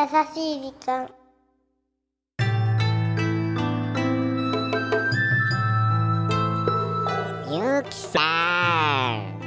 [0.00, 1.10] 優しい時間。
[7.50, 9.38] ゆうきさん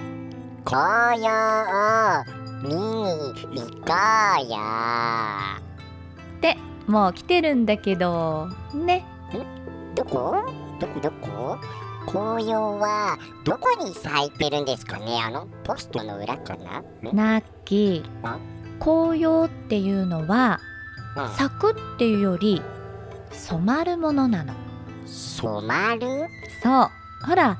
[0.63, 2.75] 紅葉を見に
[3.61, 3.93] 行こ
[4.37, 4.59] うよ。
[6.37, 8.47] ってもう来てるんだけど。
[8.75, 9.03] ね。
[9.95, 10.35] どこ？
[10.79, 10.99] どこ？
[10.99, 11.57] どこ？
[12.05, 15.19] 紅葉はどこに咲いてるんですかね？
[15.19, 16.83] あのポストの裏かな？
[17.11, 18.27] ナッキー。
[18.27, 18.37] あ？
[18.83, 20.59] 紅葉っていうのは
[21.15, 21.29] うん。
[21.29, 22.61] 咲くっていうより
[23.31, 24.53] 染まるものなの。
[25.05, 26.27] 染まる？
[26.61, 26.89] そう。
[27.25, 27.57] ほら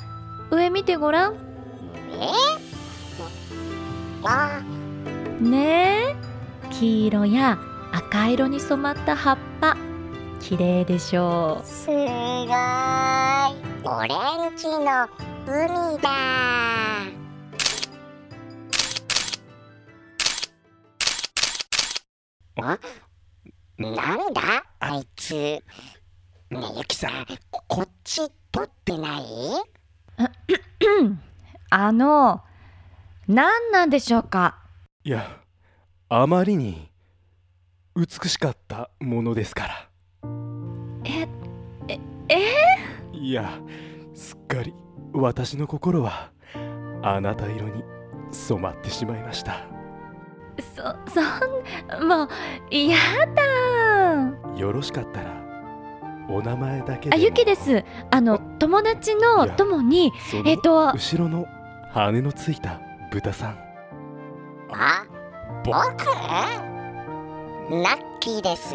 [0.51, 1.35] 上見てごらん。
[2.19, 2.29] え
[4.23, 4.61] あ。
[5.39, 6.15] ねえ。
[6.71, 7.57] 黄色や
[7.91, 9.77] 赤色に染まった葉っぱ。
[10.39, 11.65] 綺麗でしょう。
[11.65, 11.97] すごい。
[11.99, 12.01] オ
[14.07, 14.15] レ
[14.49, 15.07] ンジの
[15.45, 16.09] 海だ
[22.55, 22.79] なん
[24.33, 24.41] だ？
[24.79, 25.33] あいつ。
[25.33, 25.63] ね
[26.51, 29.23] えゆきさんここっち撮ってない？
[31.71, 32.41] あの
[33.27, 34.59] 何なんでしょうか？
[35.03, 35.39] いや
[36.09, 36.91] あまりに
[37.95, 39.89] 美しかったものですから。
[41.05, 41.27] え
[41.87, 43.17] ええ？
[43.17, 43.59] いや
[44.13, 44.75] すっかり
[45.13, 46.31] 私の心は
[47.01, 47.83] あなた色に
[48.31, 49.67] 染まってしまいました
[50.59, 51.21] そそ
[51.99, 52.29] んもう
[52.75, 52.97] や
[53.35, 55.41] だよろしかったら
[56.29, 57.15] お名前だけでも。
[57.15, 57.83] あゆきです。
[58.11, 60.11] あの友達の友に
[60.45, 61.45] えっと後ろの
[61.91, 62.79] 羽のついた
[63.11, 63.57] 豚さん。
[64.71, 65.05] あ
[65.65, 65.73] 僕？
[67.69, 68.73] ナッキーです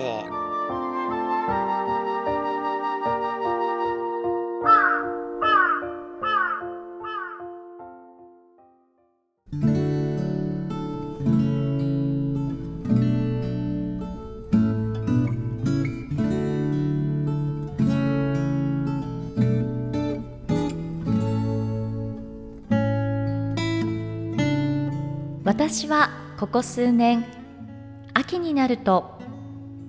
[25.70, 26.08] 私は
[26.40, 27.26] ここ数年
[28.14, 29.20] 秋になると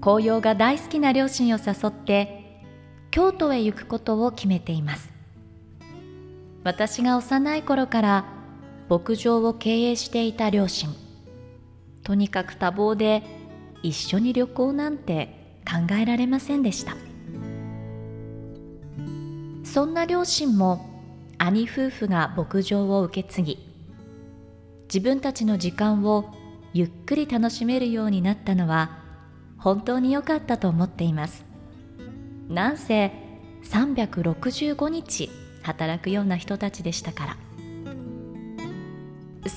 [0.01, 2.65] 紅葉が大好きな両親を誘って
[3.11, 5.09] 京都へ行くことを決めています。
[6.65, 8.25] 私が幼い頃から
[8.89, 10.89] 牧場を経営していた両親。
[12.03, 13.23] とにかく多忙で
[13.81, 16.97] 一緒に旅行なんて考えられませんでした。
[19.63, 20.85] そんな両親も
[21.37, 23.68] 兄夫婦が牧場を受け継ぎ
[24.91, 26.33] 自分たちの時間を
[26.73, 28.97] ゆっくり楽しめるようになったのは
[29.59, 31.45] 本当に良かったと思っています。
[32.47, 33.11] なんせ
[33.65, 35.29] 365日
[35.61, 37.37] 働くような人たちでしたから。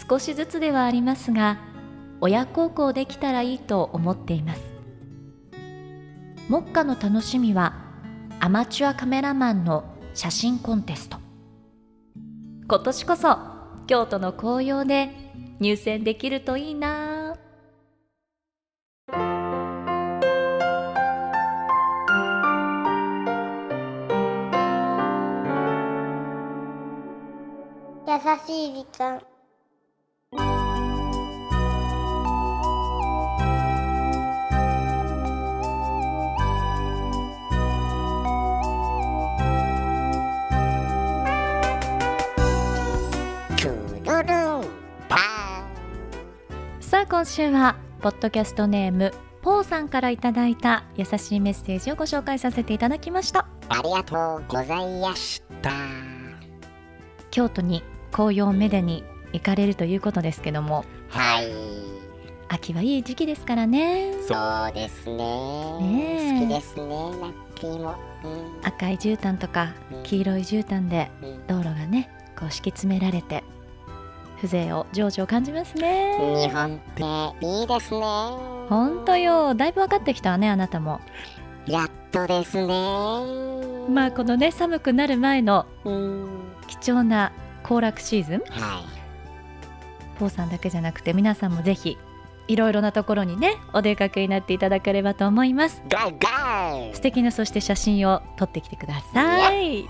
[0.08, 1.58] 少しずつではありますが
[2.20, 4.62] 親孝行できたらいいと思っています。
[6.50, 7.74] 目下の楽しみは
[8.38, 11.16] アマチュアカメラマンの写真コンテスト。
[12.68, 13.38] 今年こそ
[13.86, 15.21] 京都の紅葉で
[15.62, 17.36] 入選できるといいな。
[28.08, 29.31] 優しい時間。
[47.12, 49.12] 今週はポッドキャストネーム
[49.42, 53.40] ポーさんからいただいた優しいメッセージをご紹介させていただきました。
[53.40, 55.70] ンありがとうございました。
[57.30, 61.52] 京都に紅葉をめでに行かれるということですけどもはい。
[62.48, 64.14] 秋はいい時期ですからね。
[64.26, 65.16] そうですね。
[65.16, 66.40] ねえ。
[66.40, 66.86] 好きですね
[67.20, 67.94] ラッキーも、
[68.24, 68.66] うん。
[68.66, 71.46] 赤い絨毯とか黄色い絨毯でうん。
[71.46, 72.08] 道路がね
[72.38, 73.44] こう敷き詰められて
[74.42, 76.16] 風情を情緒を感じますね。
[76.48, 76.78] 日本っ
[77.38, 78.00] ていいですね。
[78.00, 79.54] ほんとよ。
[79.54, 81.00] だいぶ分かってきたわねあなたも。
[81.66, 82.66] やっとですね。
[83.88, 86.28] まあこのね寒くなる前のうん。
[86.66, 88.40] 貴重な行楽シーズン。
[88.50, 90.18] はい。
[90.18, 91.96] ポーさんだけじゃなくて皆さんもぜひ
[92.48, 95.82] いろいろなところにねお出かけになっていただければと思います。
[96.92, 99.82] 素敵なそして写真を撮ってきてください。
[99.82, 99.88] うん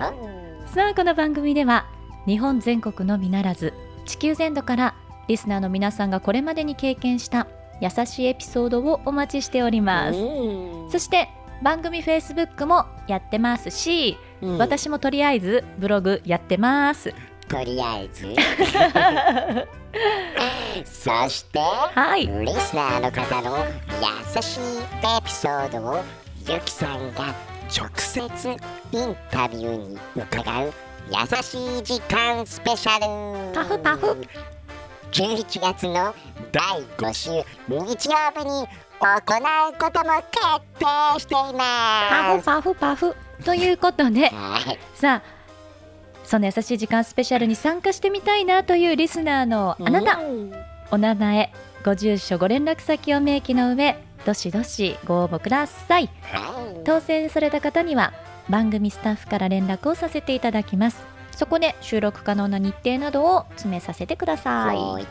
[0.66, 1.86] さあこの番組では
[2.26, 3.74] 日本全国のみならず
[4.06, 4.94] 地球全土から
[5.28, 7.46] リスナーの皆さんがこれまでに経験した
[7.80, 10.18] 優しいエピソードをお待ちしております。
[10.18, 11.28] うんそして
[11.62, 14.58] 番組 Facebook もやってますし、うん。
[14.58, 17.14] 私もとりあえずブログやってます。
[17.48, 18.34] とりあえず。
[20.84, 22.26] そしてはい。
[22.26, 23.58] リスナーの方の
[24.36, 24.60] 優しい
[25.18, 26.02] エピソードを
[26.48, 27.34] ゆきさんが
[27.70, 28.56] 直接
[28.92, 30.72] インタビューに伺う
[31.08, 33.54] 優しい時間スペシャル。
[33.54, 34.16] パフパフ。
[35.10, 36.14] 11月の
[36.52, 37.30] 第5週
[37.68, 42.38] 日曜日に行うことも決定していパます。
[42.40, 43.14] フパフパフ。
[43.44, 44.28] ということで。
[44.28, 44.78] はい。
[44.94, 45.22] さあ
[46.24, 50.18] その優しい時間スペシャルに参加してみたいなというリスナーのあなた。
[50.18, 50.52] うん
[50.90, 51.50] お名前
[51.84, 53.96] ご住所ご連絡先を明記の上
[54.26, 56.10] どしどしご応募ください。
[56.84, 58.12] 当選された方には
[58.48, 61.04] 番組スタッフから連絡をさせていただきます。
[61.36, 65.02] そこで収録可能な日程などを詰めさせてくださはい。
[65.02, 65.06] い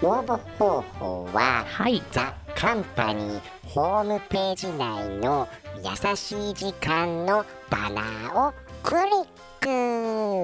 [0.00, 2.02] 応募方法ははい。
[2.12, 5.48] ザ・カンパニーホームページ内の
[5.78, 9.26] 優しい時間のバナーをクリッ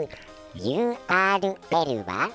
[0.08, 0.24] ク。
[0.54, 2.30] URL は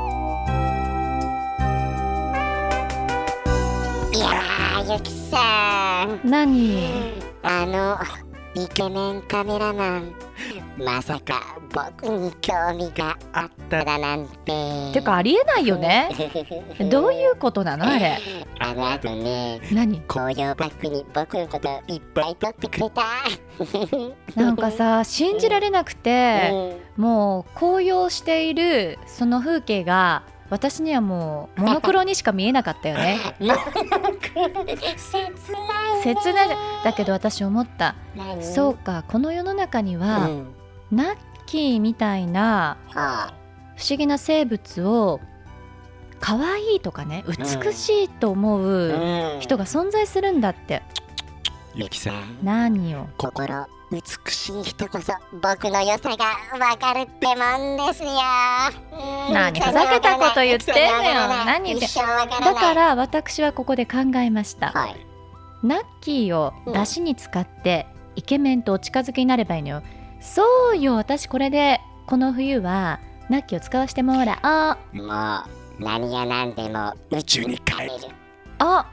[4.83, 6.27] ゆきさん。
[6.27, 6.89] 何？
[7.43, 7.97] あの
[8.55, 10.13] イケメンカメラマン。
[10.77, 14.91] まさか僕に興味があっただなんて。
[14.93, 16.09] てかありえないよね。
[16.89, 18.17] どういうことなのあれ？
[18.59, 20.01] あの後ね何？
[20.01, 23.03] 紅葉バッグに僕のこといっぱい撮ってくれた。
[24.41, 33.17] なんかさ信じられなくてもう紅葉しているその風景が私にはもうモノクロにしか見えなかったよね。
[33.39, 33.55] 切
[34.35, 34.43] な
[35.97, 36.49] い切ない
[36.83, 37.95] だけど私思った。
[38.15, 38.43] 何？
[38.43, 40.47] そうかこの世の中にうは、ん。
[40.91, 43.33] ナッキーみたいなは
[43.77, 45.21] 不思議な生物を
[46.19, 49.39] 可愛いとかね美しいと思あううん。
[49.39, 50.83] 人が存在するんだって。
[51.73, 52.39] ゆきさん。
[52.43, 55.11] 何よ心美しい人こそ
[55.41, 56.25] 僕の良さが
[56.57, 58.09] わかるってもんですよ。
[59.27, 59.33] うん。
[59.33, 61.27] 何ふざけたこと言ってんのよ。
[61.45, 61.87] 何言って
[62.39, 64.71] だから私はここで考えました。
[64.71, 64.95] はい。
[65.61, 67.85] ナッキーを出汁に使って
[68.15, 69.83] イケメンとお近づきになればいいのよ。
[70.21, 70.95] そうよ。
[70.95, 74.39] 私これでこの冬はナッキーを使わせてもら
[74.93, 75.03] おう。
[75.03, 77.91] もう何が何でも宇宙に帰る。
[78.59, 78.89] あ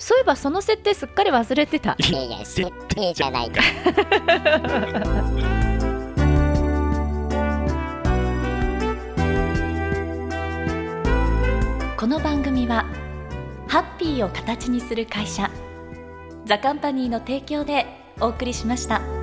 [0.00, 3.60] そういえばその設定すっかり忘れてたいやいや設定じゃないか
[11.98, 12.86] この番組は
[13.68, 15.50] ハッピーを形にする会社
[16.46, 17.86] ザカンパニーの提供で
[18.20, 19.19] お送りしました。